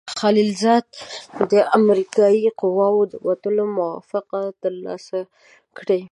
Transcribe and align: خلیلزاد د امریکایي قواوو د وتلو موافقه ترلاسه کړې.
خلیلزاد 0.19 0.85
د 1.51 1.53
امریکایي 1.77 2.47
قواوو 2.59 3.09
د 3.11 3.13
وتلو 3.27 3.63
موافقه 3.77 4.41
ترلاسه 4.63 5.19
کړې. 5.77 5.99